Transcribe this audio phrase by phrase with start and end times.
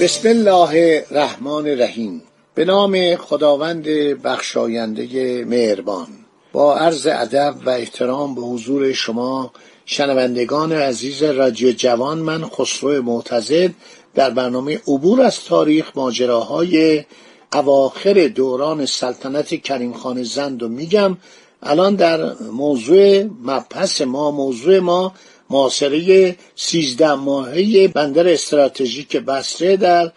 [0.00, 2.22] بسم الله الرحمن الرحیم.
[2.54, 3.84] به نام خداوند
[4.24, 6.06] بخشاینده مهربان.
[6.52, 9.52] با عرض ادب و احترام به حضور شما
[9.86, 13.70] شنوندگان عزیز رادیو جوان من خسرو معتزد
[14.14, 17.04] در برنامه عبور از تاریخ ماجراهای
[17.52, 21.16] اواخر دوران سلطنت کریم خان زند و میگم.
[21.62, 25.14] الان در موضوع مبحث ما موضوع ما
[25.50, 30.12] معاصره سیزده ماهه بندر استراتژیک بسره در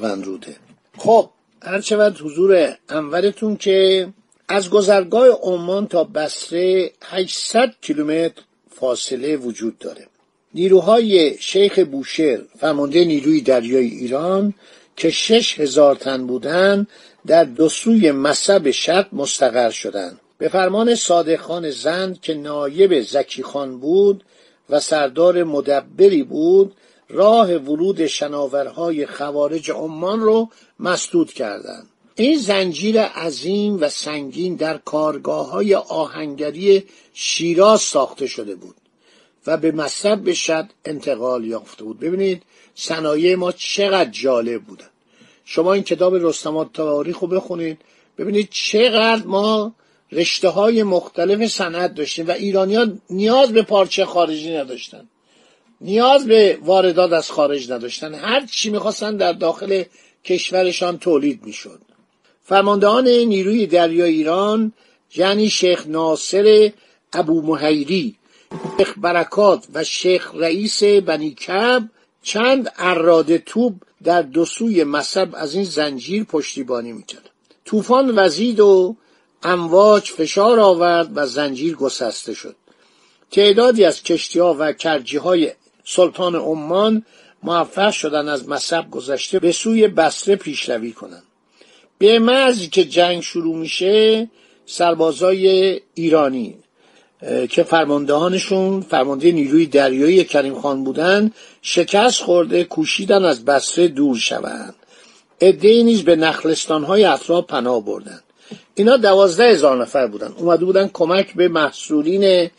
[0.00, 0.56] روده
[0.98, 1.30] خب
[1.62, 4.08] هر شود حضور انورتون که
[4.48, 10.06] از گذرگاه عمان تا بسره 800 کیلومتر فاصله وجود داره.
[10.54, 14.54] نیروهای شیخ بوشهر فرمانده نیروی دریای ایران
[14.96, 16.86] که شش هزار تن بودند
[17.26, 23.42] در دو سوی مصب شرق مستقر شدند به فرمان صادق خان زند که نایب زکی
[23.42, 24.24] خان بود
[24.70, 26.74] و سردار مدبری بود
[27.08, 30.48] راه ورود شناورهای خوارج عمان رو
[30.80, 31.86] مسدود کردند.
[32.14, 38.74] این زنجیر عظیم و سنگین در کارگاه های آهنگری شیراز ساخته شده بود
[39.46, 42.00] و به مصب شد انتقال یافته بود.
[42.00, 42.42] ببینید
[42.74, 44.88] صنایع ما چقدر جالب بودن.
[45.44, 47.78] شما این کتاب رستمات تاریخ رو بخونید
[48.18, 49.74] ببینید چقدر ما
[50.12, 55.08] رشته های مختلف صنعت داشتیم و ایرانیا نیاز به پارچه خارجی نداشتن.
[55.80, 58.14] نیاز به واردات از خارج نداشتن.
[58.14, 59.82] هر چی می‌خواستن در داخل
[60.24, 61.80] کشورشان تولید می‌شد.
[62.42, 64.72] فرماندهان نیروی دریای ایران
[65.16, 66.72] یعنی شیخ ناصر
[67.12, 68.16] ابو مهیری
[68.78, 71.88] شیخ برکات و شیخ رئیس بنی کب
[72.22, 73.74] چند اراده توب
[74.04, 77.30] در دو سوی مصب از این زنجیر پشتیبانی می‌کرد.
[77.64, 78.96] طوفان وزید و
[79.42, 82.56] امواج فشار آورد و زنجیر گسسته شد.
[83.30, 85.52] تعدادی از کشتی ها و کرجی های
[85.84, 87.04] سلطان عمان
[87.42, 91.22] موفق شدن از مصب گذشته به سوی بسره پیشروی کنند.
[91.98, 94.28] به مرزی که جنگ شروع میشه
[94.66, 96.54] سربازای ایرانی
[97.50, 101.32] که فرماندهانشون فرمانده نیروی دریایی کریم خان بودن
[101.62, 104.74] شکست خورده کوشیدن از بسره دور شوند.
[105.40, 108.22] عدهای نیز به نخلستان های اطراف پناه بردند.
[108.74, 110.34] اینا دوازده هزار نفر بودن.
[110.36, 112.50] اومده بودن کمک به محصولین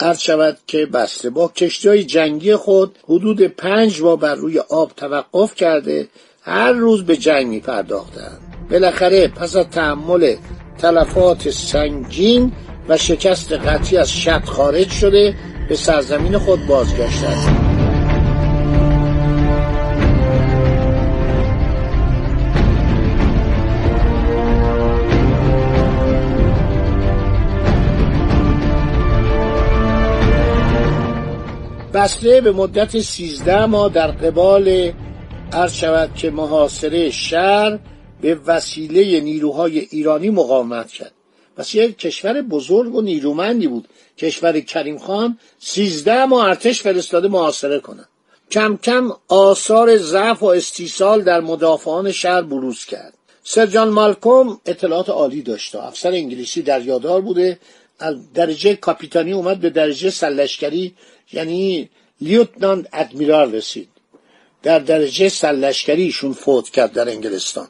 [0.00, 1.30] عرض شود که بسته.
[1.30, 6.08] با کشتی های جنگی خود حدود پنج بار بر روی آب توقف کرده.
[6.42, 8.38] هر روز به جنگ می پرداختن.
[8.70, 10.36] بالاخره پس از تحمل
[10.78, 12.52] تلفات سنگین
[12.88, 15.34] و شکست قطعی از شط خارج شده
[15.68, 17.63] به سرزمین خود بازگشتند
[31.94, 34.92] بسره به مدت سیزده ماه در قبال
[35.52, 37.78] عرض شود که محاصره شهر
[38.20, 41.12] به وسیله نیروهای ایرانی مقاومت کرد.
[41.56, 43.88] پس یک کشور بزرگ و نیرومندی بود.
[44.18, 48.08] کشور کریم خان سیزده ماه ارتش فرستاده محاصره کنند
[48.50, 53.14] کم کم آثار ضعف و استیصال در مدافعان شهر بروز کرد.
[53.44, 57.58] سرجان مالکوم اطلاعات عالی داشته افسر انگلیسی دریادار بوده
[58.34, 60.94] درجه کاپیتانی اومد به درجه سلشکری
[61.32, 61.90] یعنی
[62.20, 63.88] لیوتنانت ادمیرال رسید.
[64.62, 67.68] در درجه سلشکری ایشون فوت کرد در انگلستان.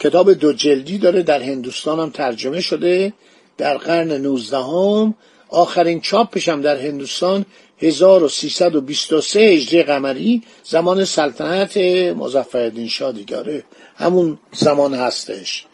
[0.00, 3.12] کتاب دو جلدی داره در هندوستان هم ترجمه شده.
[3.58, 5.14] در قرن نوزدهم
[5.48, 7.46] آخرین چاپش هم در هندوستان
[7.78, 11.76] 1323 هجری قمری زمان سلطنت
[12.16, 13.64] مظفرالدین شاه دیگاره
[13.96, 15.66] همون زمان هستش.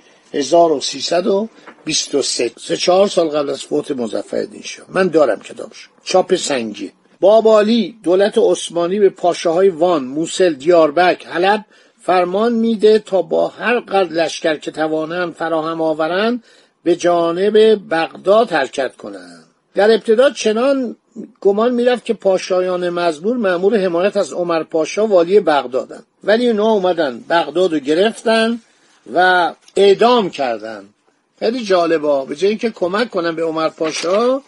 [1.89, 4.87] 1323 سه چهار سال قبل از فوت مظفرالدین شاه.
[4.89, 6.93] من دارم کتابش چاپ سنگی.
[7.21, 11.65] بابالی دولت عثمانی به پاشاهای وان موسل دیاربک حلب
[12.03, 16.45] فرمان میده تا با هر قدر لشکر که توانند فراهم آورند
[16.85, 17.59] به جانب
[17.95, 19.45] بغداد حرکت کنند.
[19.75, 20.97] در ابتدا چنان
[21.41, 27.25] گمان می‌رفت که پاشایان مزبور معمور حمایت از عمر پاشا والی بغدادن ولی اونا اومدن
[27.31, 28.61] بغداد رو گرفتن
[29.15, 30.85] و اعدام کردن
[31.39, 34.41] خیلی جالبا به جای اینکه کمک کنن به عمر پاشا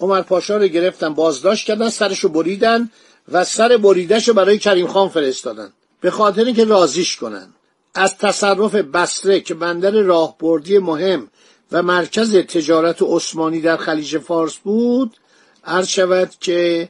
[0.00, 2.90] عمر پاشا رو گرفتن بازداشت کردن سرش رو بریدن
[3.32, 5.72] و سر بریدش رو برای کریم خان فرستادن.
[6.00, 7.48] به خاطر اینکه رازیش کنن.
[7.94, 11.28] از تصرف بسره که بندر راهبردی مهم
[11.72, 15.16] و مرکز تجارت عثمانی در خلیج فارس بود
[15.64, 16.88] عرض شود که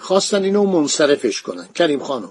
[0.00, 1.68] خواستن اینو منصرفش کنن.
[1.74, 2.28] کریم خانو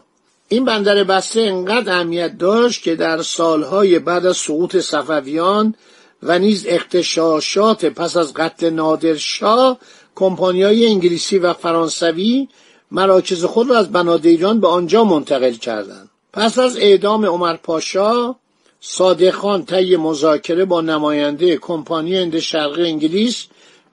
[0.50, 5.76] این بندر بسره انقدر اهمیت داشت که در سالهای بعد از سقوط صفویان
[6.24, 9.78] و نیز اختشاشات پس از قتل نادرشاه
[10.16, 12.48] کمپانیای انگلیسی و فرانسوی
[12.92, 16.10] مراکز خود را از بنادیران به آنجا منتقل کردند.
[16.34, 18.36] پس از اعدام عمر پاشا
[18.80, 23.46] صادق خان طی مذاکره با نماینده کمپانی هند شرقی انگلیس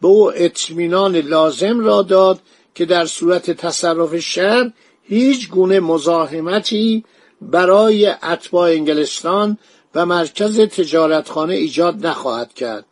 [0.02, 2.40] به او اطمینان لازم را داد
[2.74, 4.70] که در صورت تصرف شهر
[5.02, 7.04] هیچ گونه مزاحمتی
[7.42, 9.58] برای اتباع انگلستان
[9.94, 12.84] و مرکز تجارتخانه ایجاد نخواهد کرد.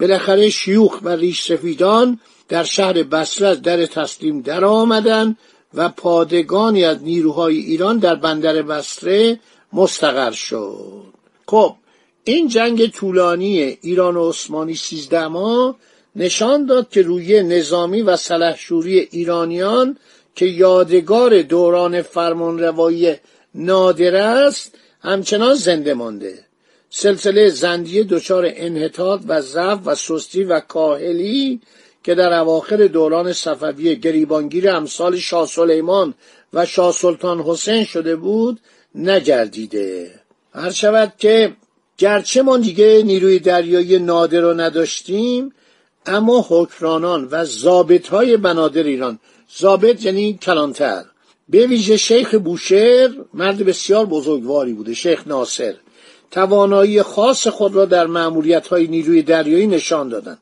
[0.00, 5.38] بالاخره شیوخ و ریش سفیدان در شهر بصره از در تسلیم در آمدند
[5.74, 9.40] و پادگانی از نیروهای ایران در بندر بصره
[9.72, 11.04] مستقر شد.
[11.46, 11.74] خب
[12.24, 15.76] این جنگ طولانی ایران و عثمانی سیزده ماه
[16.16, 19.96] نشان داد که روی نظامی و سلحشوری ایرانیان
[20.34, 23.14] که یادگار دوران فرمانروایی
[23.54, 26.49] نادر است همچنان زنده مانده.
[26.90, 31.60] سلسله زندیه دچار انحطاط و ضعف و سستی و کاهلی
[32.04, 36.14] که در اواخر دوران صفوی گریبانگیر امثال شاه سلیمان
[36.52, 38.60] و شاه سلطان حسین شده بود
[38.94, 40.10] نگردیده.
[40.54, 41.56] هر شود که
[41.98, 45.52] گرچه ما دیگه نیروی دریایی نادر رو نداشتیم
[46.06, 49.18] اما حکرانان و زابط های بنادر ایران
[49.56, 51.04] زابط یعنی کلانتر.
[51.48, 55.74] به ویژه شیخ بوشهر مرد بسیار بزرگواری بوده شیخ ناصر.
[56.30, 60.38] توانایی خاص خود را در معمولیت های نیروی دریایی نشان دادند.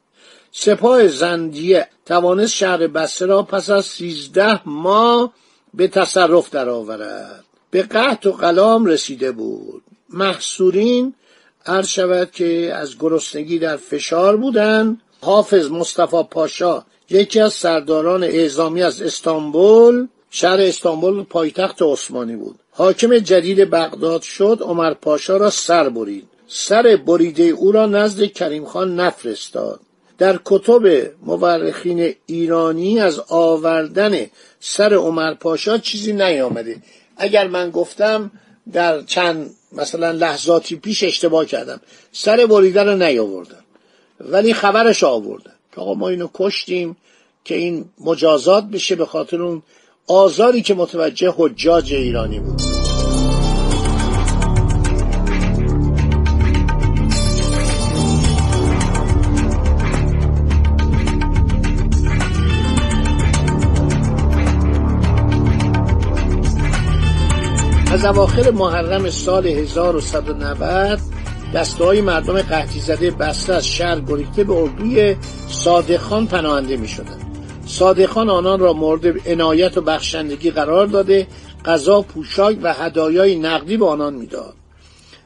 [0.52, 5.32] سپاه زندیه توانست شهر بسته را پس از سیزده ماه
[5.74, 7.44] به تصرف درآورد.
[7.70, 9.82] به قحط و قلام رسیده بود.
[10.10, 11.14] محصورین
[11.66, 15.00] عرض شود که از گرسنگی در فشار بودند.
[15.20, 22.58] حافظ مصطفی پاشا یکی از سرداران اعزامی از استانبول شهر استانبول پایتخت عثمانی بود.
[22.70, 26.28] حاکم جدید بغداد شد عمر پاشا را سر برید.
[26.48, 29.80] سر بریده او را نزد کریم خان نفرستاد.
[30.18, 34.26] در کتب مورخین ایرانی از آوردن
[34.60, 36.76] سر عمر پاشا چیزی نیامده.
[37.16, 38.30] اگر من گفتم
[38.72, 41.80] در چند مثلا لحظاتی پیش اشتباه کردم
[42.12, 43.64] سر بریدن رو نیاوردم.
[44.20, 46.96] ولی خبرش آوردن که آقا ما اینو کشتیم
[47.44, 49.62] که این مجازات بشه به خاطر اون
[50.08, 52.62] آزاری که متوجه حجاج ایرانی بود
[67.92, 71.00] از اواخر محرم سال 1190
[71.54, 75.16] دسته های مردم قحطی زده بسته از شهر گریخته به اردوی
[75.48, 77.27] صادقان پناهنده می شدن.
[77.68, 81.26] صادقان آنان را مورد عنایت و بخشندگی قرار داده
[81.64, 84.54] غذا پوشاک و هدایای نقدی به آنان می‌داد.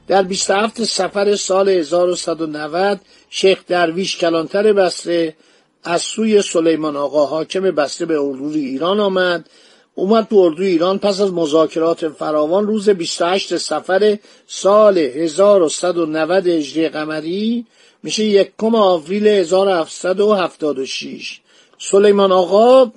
[0.09, 3.01] در 27 سفر سال 1190
[3.31, 5.37] شیخ درویش کلانتر بسره
[5.85, 9.51] از سوی سلیمان آقا حاکم بسره به اردوی ایران آمد.
[9.95, 17.67] اومد تو اردوی ایران پس از مذاکرات فراوان روز 28 سفر سال 1190 هجری قمری
[18.03, 21.42] میشه یکم آوریل 1776
[21.91, 22.93] سلیمان آقا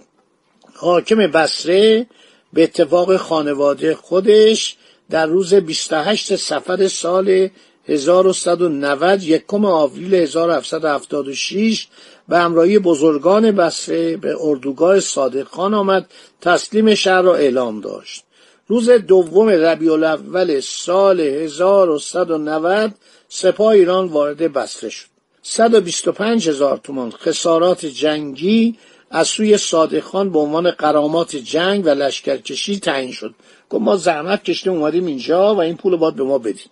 [0.73, 2.07] حاکم بسره
[2.53, 4.75] به اتفاق خانواده خودش
[5.09, 7.49] در روز 28 سفر سال
[7.87, 11.87] 1190 یکم آوریل 1776
[12.29, 16.09] به همراهی بزرگان بسره به اردوگاه صادق خان آمد
[16.41, 18.23] تسلیم شهر را اعلام داشت.
[18.67, 22.93] روز دوم ربیع الاول سال 1190
[23.29, 25.14] سپاه ایران وارد بسره شد.
[25.47, 28.75] 125 هزار تومان خسارات جنگی
[29.11, 33.35] از سوی صادق خان به عنوان قرامات جنگ و لشکرکشی تعیین شد.
[33.69, 36.71] گفت ما زحمت کشته اومدیم اینجا و این پول باید به ما بدین.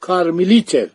[0.00, 0.88] کارمیلیتر.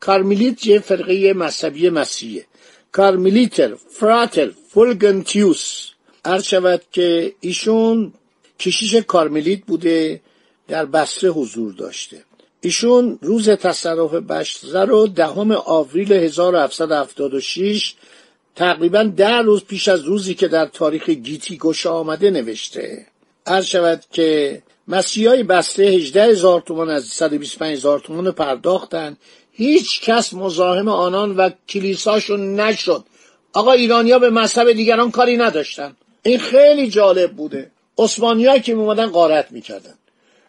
[0.00, 2.46] کارمیلیت یه فرقه مذهبی مسیحیه.
[2.92, 5.90] کارمیلیتر فراتل فولگنتیوس
[6.24, 8.12] عرض شود که ایشون
[8.58, 10.20] کشیش کارمیلیت بوده
[10.68, 12.24] در بسره حضور داشته.
[12.60, 17.94] ایشون روز تصرف بشزه رو دهم آوریل 1776
[18.56, 23.06] تقریبا ده روز پیش از روزی که در تاریخ گیتی گشا آمده نوشته.
[23.46, 29.16] عرض شود که مسیحای بسته 18 هزار تومان از 125 هزار تومان پرداختن.
[29.52, 33.04] هیچ کس مزاحم آنان و کلیساشون نشد.
[33.52, 35.96] آقا ایرانیا به مذهب دیگران کاری نداشتن.
[36.22, 37.70] این خیلی جالب بوده.
[37.98, 39.94] عثمانی که می اومدن قارت می‌کردن.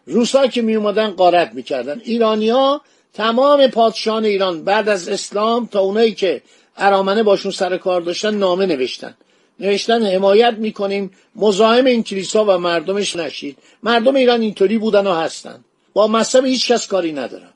[0.08, 2.00] روسا که می اومدن قارت می‌کردن.
[2.04, 2.80] ایرانیا
[3.14, 6.42] تمام پادشاهان ایران بعد از اسلام تا اونایی که
[6.76, 9.14] ارامنه باشون سر کار داشتن نامه نوشتن.
[9.60, 13.58] نوشتن حمایت می‌کنیم مزاحم این کلیسا و مردمش نشید.
[13.82, 15.64] مردم ایران اینطوری بودن و هستن.
[15.92, 17.52] با مذهب هیچ کس کاری ندارن.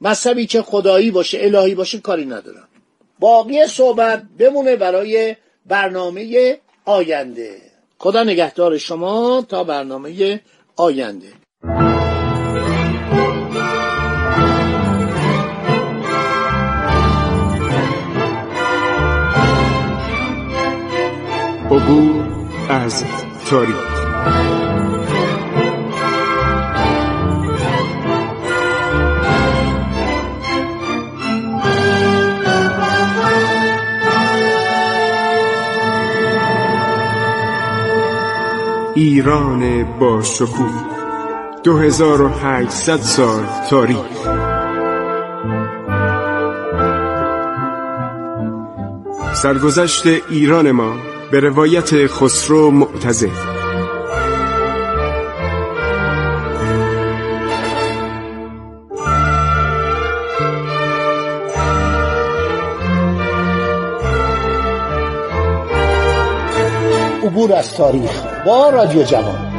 [0.00, 2.64] مذهبی که خدایی باشه الهی باشه کاری ندارن.
[3.18, 5.36] باقی صحبت بمونه برای
[5.66, 7.60] برنامه آینده.
[7.98, 10.40] خدا نگهدار شما تا برنامه
[10.76, 11.43] آینده.
[11.64, 11.88] عبور
[22.68, 23.04] از
[23.50, 23.94] تاریخ.
[38.94, 40.93] ایران با شکوه.
[41.64, 43.96] 2800 سال تاریخ.
[49.34, 50.96] سرگذشت ایران ما
[51.30, 53.28] به روایت خسرو معتزد
[67.22, 69.53] عبور از تاریخ با رادیو جوان.